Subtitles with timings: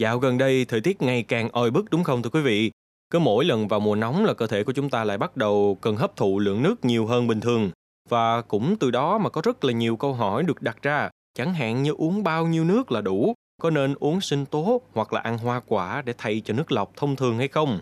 [0.00, 2.70] Dạo gần đây thời tiết ngày càng oi bức đúng không thưa quý vị?
[3.10, 5.78] Cứ mỗi lần vào mùa nóng là cơ thể của chúng ta lại bắt đầu
[5.80, 7.70] cần hấp thụ lượng nước nhiều hơn bình thường.
[8.08, 11.54] Và cũng từ đó mà có rất là nhiều câu hỏi được đặt ra, chẳng
[11.54, 15.20] hạn như uống bao nhiêu nước là đủ, có nên uống sinh tố hoặc là
[15.20, 17.80] ăn hoa quả để thay cho nước lọc thông thường hay không?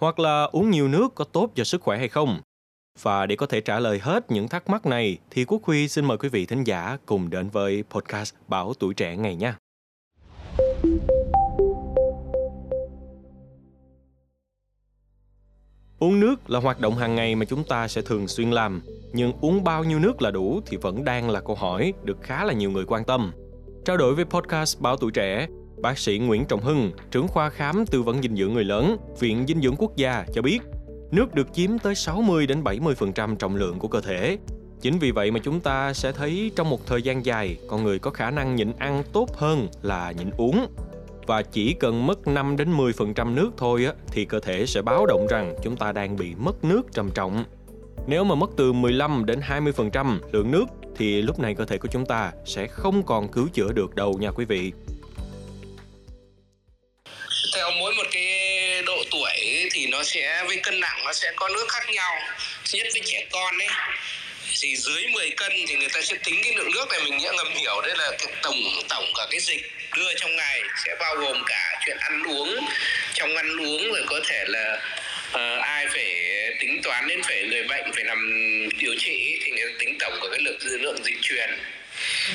[0.00, 2.40] Hoặc là uống nhiều nước có tốt cho sức khỏe hay không?
[3.02, 6.04] Và để có thể trả lời hết những thắc mắc này thì Quốc Huy xin
[6.04, 9.56] mời quý vị thính giả cùng đến với podcast Bảo Tuổi Trẻ ngày nha.
[16.00, 19.32] Uống nước là hoạt động hàng ngày mà chúng ta sẽ thường xuyên làm, nhưng
[19.40, 22.52] uống bao nhiêu nước là đủ thì vẫn đang là câu hỏi được khá là
[22.52, 23.32] nhiều người quan tâm.
[23.84, 25.46] Trao đổi với podcast Báo Tuổi Trẻ,
[25.82, 29.44] bác sĩ Nguyễn Trọng Hưng, trưởng khoa khám tư vấn dinh dưỡng người lớn, Viện
[29.48, 30.58] Dinh dưỡng Quốc gia cho biết,
[31.10, 34.38] nước được chiếm tới 60 đến 70% trọng lượng của cơ thể.
[34.80, 37.98] Chính vì vậy mà chúng ta sẽ thấy trong một thời gian dài, con người
[37.98, 40.66] có khả năng nhịn ăn tốt hơn là nhịn uống
[41.28, 45.06] và chỉ cần mất 5 đến 10% nước thôi á, thì cơ thể sẽ báo
[45.06, 47.44] động rằng chúng ta đang bị mất nước trầm trọng.
[48.06, 50.64] Nếu mà mất từ 15 đến 20% lượng nước
[50.96, 54.18] thì lúc này cơ thể của chúng ta sẽ không còn cứu chữa được đâu
[54.20, 54.72] nha quý vị.
[57.56, 61.48] Theo mỗi một cái độ tuổi thì nó sẽ với cân nặng nó sẽ có
[61.48, 62.12] nước khác nhau.
[62.72, 63.68] Nhất với trẻ con ấy
[64.60, 67.30] thì dưới 10 cân thì người ta sẽ tính cái lượng nước này mình sẽ
[67.36, 69.60] ngầm hiểu đây là cái tổng tổng cả cái dịch
[69.96, 72.56] đưa trong ngày sẽ bao gồm cả chuyện ăn uống.
[73.14, 74.80] Trong ăn uống rồi có thể là
[75.34, 76.14] uh, ai phải
[76.60, 78.18] tính toán đến phải người bệnh phải nằm
[78.78, 81.50] điều trị thì người ta tính tổng của cái lượng dư lượng dịch truyền.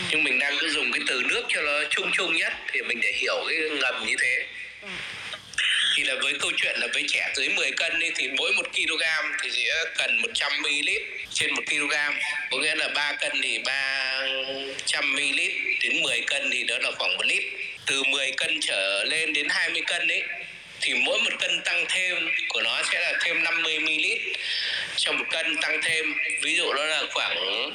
[0.10, 3.00] Nhưng mình đang cứ dùng cái từ nước cho nó chung chung nhất thì mình
[3.02, 4.46] để hiểu cái ngầm như thế
[5.96, 8.64] thì là với câu chuyện là với trẻ dưới 10 cân đi, thì mỗi 1
[8.76, 9.04] kg
[9.44, 10.90] thì sẽ cần 100 ml
[11.34, 11.94] trên 1 kg
[12.52, 15.40] có nghĩa là 3 cân thì 300 ml
[15.84, 17.44] đến 10 cân thì đó là khoảng 1 lít.
[17.86, 20.24] Từ 10 cân trở lên đến 20 cân ấy
[20.82, 24.06] thì mỗi một cân tăng thêm của nó sẽ là thêm 50 ml.
[24.96, 27.72] Trong một cân tăng thêm ví dụ đó là khoảng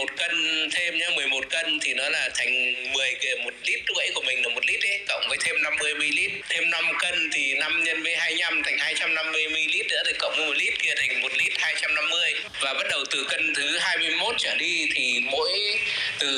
[0.00, 3.80] à, lên một cân thêm nhá 11 cân thì nó là thành 10 một lít
[3.96, 6.18] rưỡi của mình là một lít ấy cộng với thêm 50 ml
[6.48, 10.46] thêm 5 cân thì 5 nhân với 25 thành 250 ml nữa thì cộng với
[10.46, 14.54] một lít kia thành một lít 250 và bắt đầu từ cân thứ 21 trở
[14.56, 15.78] đi thì mỗi
[16.18, 16.30] từ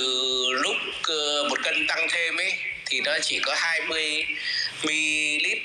[0.62, 2.53] lúc ờ, một cân tăng thêm ấy
[2.87, 4.27] thì nó chỉ có 20
[4.83, 5.22] ml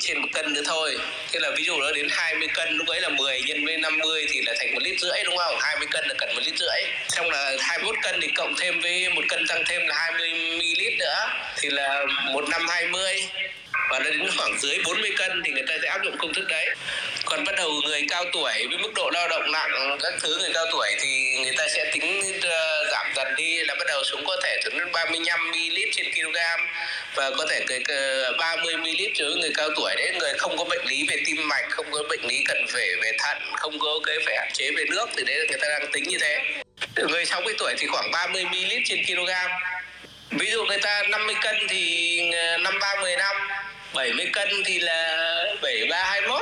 [0.07, 0.97] trên một cân nữa thôi.
[1.31, 4.25] Thế là ví dụ nó đến 20 cân, lúc ấy là 10 nhân với 50
[4.29, 5.56] thì là thành một lít rưỡi, đúng không?
[5.62, 6.81] 20 cân là cần một lít rưỡi.
[7.09, 10.81] Xong là 21 cân thì cộng thêm với một cân tăng thêm là 20 ml
[11.00, 11.16] nữa.
[11.57, 13.28] Thì là một năm 20
[13.90, 16.45] và nó đến khoảng dưới 40 cân thì người ta sẽ áp dụng công thức
[16.47, 16.75] đấy
[17.29, 20.51] còn bắt đầu người cao tuổi với mức độ lao động nặng các thứ người
[20.53, 24.23] cao tuổi thì người ta sẽ tính uh, giảm dần đi là bắt đầu xuống
[24.27, 26.38] có thể thể ถึ đến 35 ml trên kg
[27.15, 27.79] và có thể cái
[28.39, 31.65] 30 ml đối người cao tuổi đấy người không có bệnh lý về tim mạch
[31.69, 34.85] không có bệnh lý cần phải về thận không có cái phải hạn chế về
[34.89, 36.44] nước thì đấy là người ta đang tính như thế.
[36.95, 39.31] Người 60 tuổi thì khoảng 30 ml trên kg
[40.31, 43.35] ví dụ người ta 50 cân thì ờ, năm ba 10 năm
[43.94, 45.17] 70 cân thì là
[45.61, 46.41] 73 21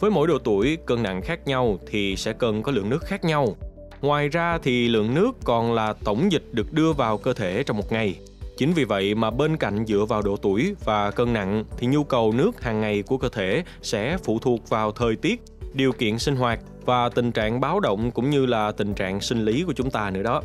[0.00, 3.24] với mỗi độ tuổi, cân nặng khác nhau thì sẽ cần có lượng nước khác
[3.24, 3.56] nhau.
[4.00, 7.76] Ngoài ra thì lượng nước còn là tổng dịch được đưa vào cơ thể trong
[7.76, 8.14] một ngày.
[8.56, 12.04] Chính vì vậy mà bên cạnh dựa vào độ tuổi và cân nặng thì nhu
[12.04, 15.42] cầu nước hàng ngày của cơ thể sẽ phụ thuộc vào thời tiết,
[15.74, 19.44] điều kiện sinh hoạt và tình trạng báo động cũng như là tình trạng sinh
[19.44, 20.42] lý của chúng ta nữa đó.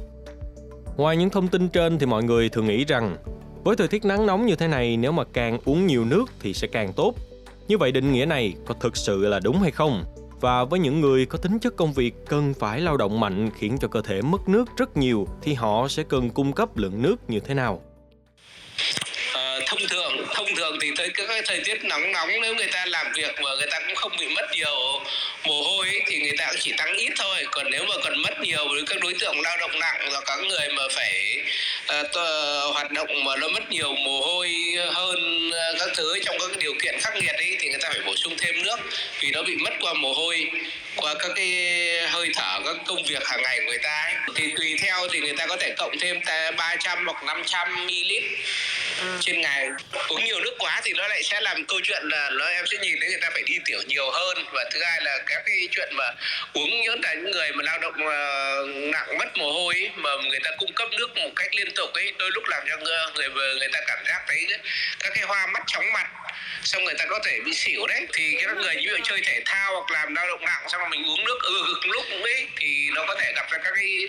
[0.98, 3.16] Ngoài những thông tin trên thì mọi người thường nghĩ rằng
[3.64, 6.54] với thời tiết nắng nóng như thế này nếu mà càng uống nhiều nước thì
[6.54, 7.16] sẽ càng tốt.
[7.72, 10.04] Như vậy định nghĩa này có thực sự là đúng hay không?
[10.42, 13.78] Và với những người có tính chất công việc cần phải lao động mạnh khiến
[13.82, 17.16] cho cơ thể mất nước rất nhiều thì họ sẽ cần cung cấp lượng nước
[17.28, 17.82] như thế nào?
[19.34, 22.86] Ờ, thông thường thông thường thì tới các thời tiết nóng nóng nếu người ta
[22.86, 24.76] làm việc mà người ta cũng không bị mất nhiều
[25.48, 28.22] mồ hôi ấy, thì người ta cũng chỉ tăng ít thôi còn nếu mà còn
[28.22, 31.38] mất nhiều với các đối tượng lao động nặng và các người mà phải
[31.92, 34.50] Ờ, hoạt động mà nó mất nhiều mồ hôi
[34.94, 38.02] hơn ờ, các thứ trong các điều kiện khắc nghiệt ấy, thì người ta phải
[38.06, 38.78] bổ sung thêm nước
[39.20, 40.52] vì nó bị mất qua mồ hôi,
[40.96, 41.50] qua các cái
[42.08, 44.14] hơi thở, các công việc hàng ngày của người ta ấy.
[44.36, 46.20] thì tùy theo thì người ta có thể cộng thêm
[46.58, 48.12] 300 hoặc 500 ml
[49.20, 49.70] trên ngày
[50.08, 52.78] uống nhiều nước quá thì nó lại sẽ làm câu chuyện là nó em sẽ
[52.78, 54.46] nhìn thấy người ta phải đi tiểu nhiều hơn.
[54.52, 56.12] Và thứ hai là các cái chuyện mà
[56.54, 60.10] uống nhớ là những người mà lao động ờ, nặng mất mồ hôi ấy, mà
[60.30, 63.30] người ta cung cấp nước một cách liên tục ấy đôi lúc làm cho người
[63.30, 64.48] người, người ta cảm giác thấy
[65.00, 66.08] các cái hoa mắt chóng mặt
[66.64, 68.08] xong người ta có thể bị xỉu đấy.
[68.14, 71.04] Thì các người như chơi thể thao hoặc làm lao động nặng xong rồi mình
[71.04, 74.06] uống nước ừ cực lúc ấy thì nó có thể gặp ra các cái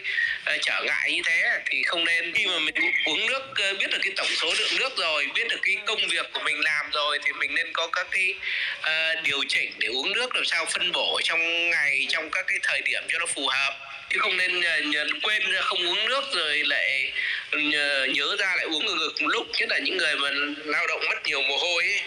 [0.55, 1.61] uh, trở ngại như thế.
[1.67, 2.33] Thì không nên.
[2.35, 2.75] Khi mà mình
[3.05, 6.09] uống nước uh, biết được cái tổng số lượng nước rồi biết được cái công
[6.09, 8.35] việc của mình làm rồi thì mình nên có các cái
[8.79, 12.59] uh, điều chỉnh để uống nước làm sao phân bổ trong ngày trong các cái
[12.63, 13.75] thời điểm cho nó phù hợp.
[14.11, 17.13] Chứ không nên uh, quên không uống nước rồi lại
[18.15, 19.47] nhớ ra lại uống ngược ngược một lúc.
[19.59, 20.31] Nhất là những người mà
[20.65, 22.01] lao động mất nhiều mồ hôi ấy.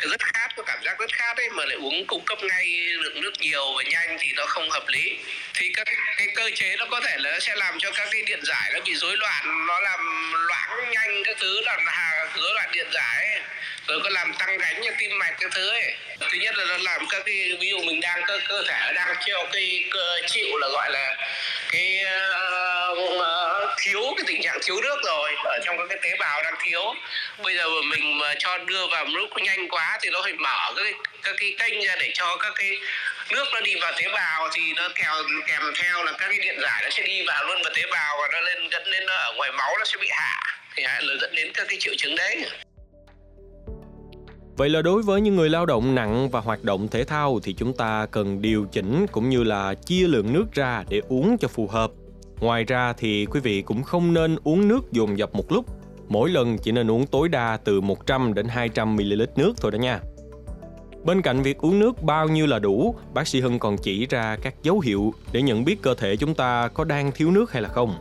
[0.00, 2.66] Rất khác có cảm giác rất khát ấy mà lại uống cung cấp ngay
[3.02, 5.16] lượng nước nhiều và nhanh thì nó không hợp lý
[5.54, 8.22] thì các cái cơ chế nó có thể là nó sẽ làm cho các cái
[8.22, 11.78] điện giải nó bị rối loạn nó làm loãng nhanh các thứ là
[12.36, 13.40] rối loạn điện giải ấy.
[13.88, 16.76] rồi có làm tăng gánh cho tim mạch các thứ ấy thứ nhất là nó
[16.76, 20.56] làm các cái ví dụ mình đang cơ cơ thể đang chịu cái cơ chịu
[20.58, 21.16] là gọi là
[21.72, 23.41] cái uh,
[23.84, 26.80] thiếu cái tình trạng thiếu nước rồi ở trong các cái tế bào đang thiếu.
[27.44, 30.82] Bây giờ mình mà cho đưa vào lúc nhanh quá thì nó phải mở các
[30.82, 30.92] cái,
[31.22, 32.70] các cái kênh ra để cho các cái
[33.30, 35.14] nước nó đi vào tế bào thì nó kèo
[35.48, 38.16] kèm theo là các cái điện giải nó sẽ đi vào luôn vào tế bào
[38.20, 40.40] và nó lên dẫn đến nó ở ngoài máu nó sẽ bị hạ.
[40.76, 42.46] Thì là dẫn đến các cái triệu chứng đấy.
[44.56, 47.54] Vậy là đối với những người lao động nặng và hoạt động thể thao thì
[47.58, 51.48] chúng ta cần điều chỉnh cũng như là chia lượng nước ra để uống cho
[51.48, 51.90] phù hợp.
[52.42, 55.64] Ngoài ra thì quý vị cũng không nên uống nước dồn dập một lúc.
[56.08, 59.76] Mỗi lần chỉ nên uống tối đa từ 100 đến 200 ml nước thôi đó
[59.76, 60.00] nha.
[61.04, 64.36] Bên cạnh việc uống nước bao nhiêu là đủ, bác sĩ Hưng còn chỉ ra
[64.42, 67.62] các dấu hiệu để nhận biết cơ thể chúng ta có đang thiếu nước hay
[67.62, 67.94] là không.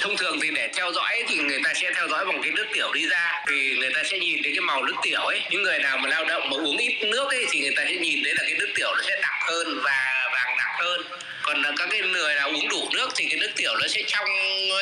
[0.00, 2.66] Thông thường thì để theo dõi thì người ta sẽ theo dõi bằng cái nước
[2.74, 5.40] tiểu đi ra thì người ta sẽ nhìn thấy cái màu nước tiểu ấy.
[5.50, 7.96] Những người nào mà lao động mà uống ít nước ấy thì người ta sẽ
[7.96, 11.00] nhìn thấy là cái nước tiểu nó sẽ đặc hơn và vàng đặc hơn
[11.42, 14.02] còn là các cái người nào uống đủ nước thì cái nước tiểu nó sẽ
[14.06, 14.28] trong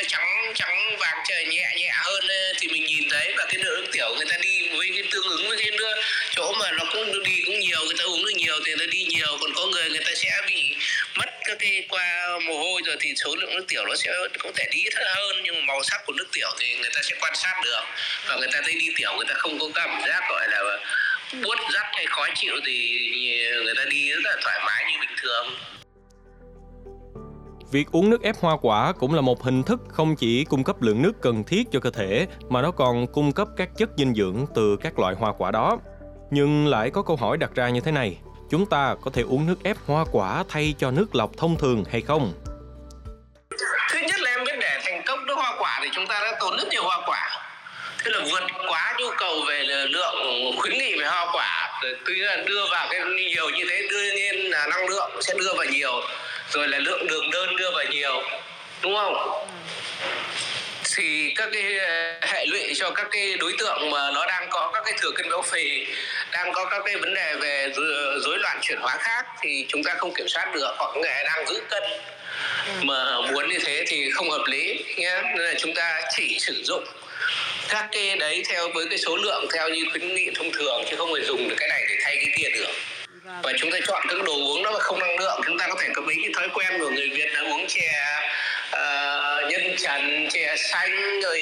[0.08, 2.24] trắng trắng, vàng trời, nhẹ nhẹ hơn.
[2.60, 5.48] Thì mình nhìn thấy và cái nước tiểu người ta đi với cái tương ứng
[5.48, 5.94] với cái nước
[6.36, 9.04] chỗ mà nó cũng đi cũng nhiều, người ta uống được nhiều thì nó đi
[9.04, 9.38] nhiều.
[9.40, 10.76] Còn có người người ta sẽ bị
[11.14, 14.50] mất các cái qua mồ hôi rồi thì số lượng nước tiểu nó sẽ, có
[14.56, 15.42] thể đi ít hơn.
[15.42, 17.82] Nhưng màu sắc của nước tiểu thì người ta sẽ quan sát được.
[18.26, 20.60] Và người ta thấy đi tiểu người ta không có cảm giác gọi là
[21.42, 23.00] buốt rắt hay khó chịu thì
[23.64, 25.56] người ta đi rất là thoải mái như bình thường.
[27.72, 30.82] Việc uống nước ép hoa quả cũng là một hình thức không chỉ cung cấp
[30.82, 34.14] lượng nước cần thiết cho cơ thể mà nó còn cung cấp các chất dinh
[34.14, 35.78] dưỡng từ các loại hoa quả đó.
[36.30, 38.18] Nhưng lại có câu hỏi đặt ra như thế này,
[38.50, 41.84] chúng ta có thể uống nước ép hoa quả thay cho nước lọc thông thường
[41.90, 42.32] hay không?
[43.90, 46.38] Thứ nhất là em biết để thành công nước hoa quả thì chúng ta đã
[46.40, 47.28] tốn rất nhiều hoa quả.
[48.04, 50.14] Thế là vượt quá nhu cầu về lượng
[50.58, 51.80] khuyến nghị về hoa quả.
[52.06, 55.54] Tuy là đưa vào cái nhiều như thế đương nhiên là năng lượng sẽ đưa
[55.56, 55.92] vào nhiều
[56.52, 58.22] rồi là lượng đường đơn đưa vào nhiều,
[58.82, 59.46] đúng không?
[60.96, 64.70] Thì các cái ờ, hệ lụy cho các cái đối tượng mà nó đang có
[64.74, 65.86] các cái thừa cân béo phì,
[66.32, 67.72] đang có các cái vấn đề về
[68.24, 71.46] rối loạn chuyển hóa khác thì chúng ta không kiểm soát được, hoặc người đang
[71.46, 71.82] giữ cân
[72.82, 75.22] mà muốn như thế thì không hợp lý nhé.
[75.22, 76.84] Nên là chúng ta chỉ sử dụng
[77.68, 80.96] các cái đấy theo, với cái số lượng theo như khuyến nghị thông thường, chứ
[80.96, 82.72] không phải dùng được cái này để thay cái kia được
[83.42, 85.40] và chúng ta chọn các đồ uống đó mà không năng lượng.
[85.46, 87.92] Chúng ta có thể có mấy cái thói quen của người Việt là uống chè
[88.72, 91.40] uh, nhân trần chè xanh rồi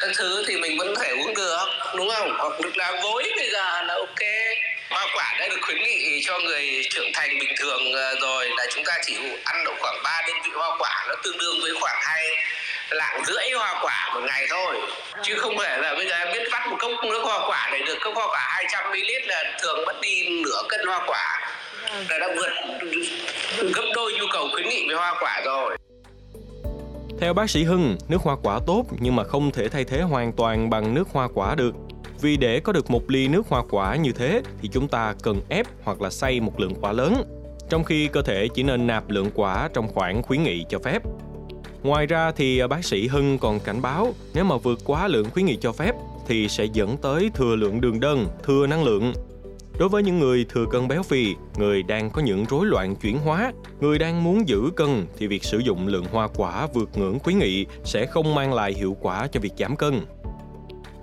[0.00, 1.66] các thứ thì mình vẫn có thể uống được
[1.96, 2.36] đúng không?
[2.38, 4.20] Hoặc được lá vối bây giờ là ok.
[4.90, 8.66] Hoa quả đã được khuyến nghị cho người trưởng thành bình thường ờ, rồi là
[8.74, 9.14] chúng ta chỉ
[9.44, 12.28] ăn độ khoảng 3 đơn vị hoa quả nó tương đương với khoảng hai
[12.90, 14.76] lạng rưỡi hoa quả một ngày thôi.
[15.22, 17.78] Chứ không phải là bây giờ em biết vắt một cốc nước hoa quả để
[17.86, 17.98] được.
[18.04, 21.40] Cốc hoa quả 200 ml là thường mất đi nửa cân hoa quả.
[22.08, 22.50] Là đã vượt
[23.74, 25.76] gấp đôi nhu cầu khuyến nghị về hoa quả rồi.
[27.20, 30.32] Theo bác sĩ Hưng, nước hoa quả tốt nhưng mà không thể thay thế hoàn
[30.32, 31.74] toàn bằng nước hoa quả được.
[32.20, 35.40] Vì để có được một ly nước hoa quả như thế thì chúng ta cần
[35.48, 37.14] ép hoặc là xay một lượng quả lớn,
[37.70, 41.02] trong khi cơ thể chỉ nên nạp lượng quả trong khoảng khuyến nghị cho phép.
[41.82, 45.30] Ngoài ra thì à, bác sĩ Hưng còn cảnh báo nếu mà vượt quá lượng
[45.30, 45.94] khuyến nghị cho phép
[46.26, 49.12] thì sẽ dẫn tới thừa lượng đường đơn, thừa năng lượng.
[49.78, 53.18] Đối với những người thừa cân béo phì, người đang có những rối loạn chuyển
[53.18, 57.18] hóa, người đang muốn giữ cân thì việc sử dụng lượng hoa quả vượt ngưỡng
[57.18, 60.00] khuyến nghị sẽ không mang lại hiệu quả cho việc giảm cân.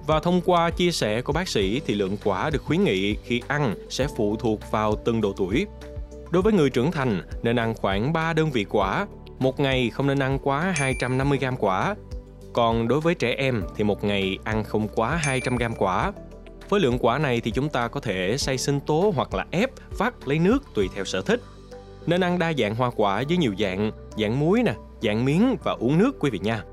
[0.08, 3.42] Và thông qua chia sẻ của bác sĩ thì lượng quả được khuyến nghị khi
[3.48, 5.66] ăn sẽ phụ thuộc vào từng độ tuổi.
[6.32, 9.08] Đối với người trưởng thành nên ăn khoảng 3 đơn vị quả
[9.40, 11.96] một ngày không nên ăn quá 250 gram quả.
[12.54, 16.12] Còn đối với trẻ em thì một ngày ăn không quá 200 gram quả.
[16.70, 19.70] Với lượng quả này thì chúng ta có thể xay sinh tố hoặc là ép,
[19.98, 21.42] vắt lấy nước tùy theo sở thích.
[22.06, 25.72] Nên ăn đa dạng hoa quả với nhiều dạng, dạng muối nè, dạng miếng và
[25.80, 26.64] uống nước quý vị nha.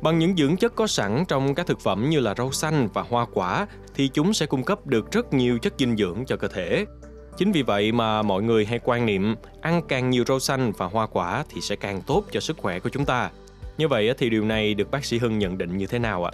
[0.00, 3.02] Bằng những dưỡng chất có sẵn trong các thực phẩm như là rau xanh và
[3.02, 6.48] hoa quả thì chúng sẽ cung cấp được rất nhiều chất dinh dưỡng cho cơ
[6.48, 6.84] thể.
[7.38, 10.86] Chính vì vậy mà mọi người hay quan niệm ăn càng nhiều rau xanh và
[10.86, 13.30] hoa quả thì sẽ càng tốt cho sức khỏe của chúng ta.
[13.76, 16.32] Như vậy thì điều này được bác sĩ Hưng nhận định như thế nào ạ?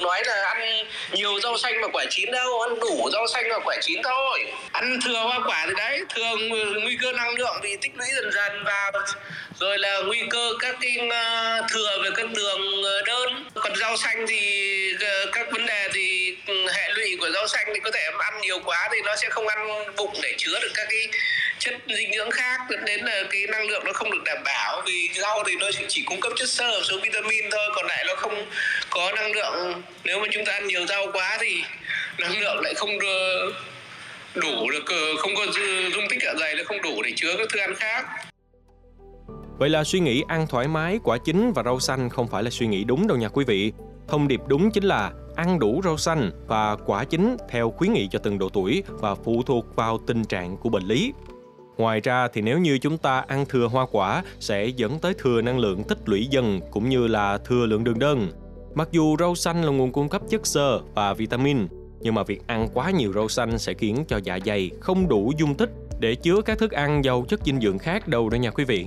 [0.00, 3.58] nói là ăn nhiều rau xanh và quả chín đâu ăn đủ rau xanh và
[3.64, 6.48] quả chín thôi ăn thừa hoa quả thì đấy thường
[6.82, 8.92] nguy cơ năng lượng bị tích lũy dần dần vào
[9.60, 13.96] rồi là nguy cơ các cái ờ, thừa về các đường ờ, đơn còn rau
[13.96, 16.13] xanh thì ờ, các vấn đề thì
[16.66, 19.46] hệ lụy của rau xanh thì có thể ăn nhiều quá thì nó sẽ không
[19.48, 21.08] ăn bụng để chứa được các cái
[21.58, 24.82] chất dinh dưỡng khác dẫn đến là cái năng lượng nó không được đảm bảo.
[24.86, 28.14] Vì rau thì nó chỉ cung cấp chất xơ số vitamin thôi còn lại nó
[28.16, 28.46] không
[28.90, 29.82] có năng lượng.
[30.04, 31.62] Nếu mà chúng ta ăn nhiều rau quá thì
[32.18, 32.90] năng lượng lại không
[34.34, 35.46] đủ được ờ, không có
[35.94, 38.04] dung tích dạ dày nó không đủ để chứa các thức ăn khác.
[39.58, 42.50] Vậy là suy nghĩ ăn thoải mái, quả chín và rau xanh không phải là
[42.50, 43.72] suy nghĩ đúng đâu nha quý vị.
[44.08, 48.08] Thông điệp đúng chính là ăn đủ rau xanh và quả chín theo khuyến nghị
[48.08, 51.12] cho từng độ tuổi và phụ thuộc vào tình trạng của bệnh lý.
[51.76, 55.42] Ngoài ra thì nếu như chúng ta ăn thừa hoa quả sẽ dẫn tới thừa
[55.42, 58.28] năng lượng tích lũy dần cũng như là thừa lượng đường đơn.
[58.74, 61.58] Mặc dù rau xanh là nguồn cung cấp chất xơ và vitamin,
[62.00, 65.32] nhưng mà việc ăn quá nhiều rau xanh sẽ khiến cho dạ dày không đủ
[65.38, 68.50] dung tích để chứa các thức ăn giàu chất dinh dưỡng khác đâu đó nha
[68.50, 68.86] quý vị.